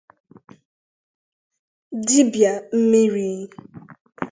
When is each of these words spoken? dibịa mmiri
dibịa 2.07 2.53
mmiri 2.79 3.29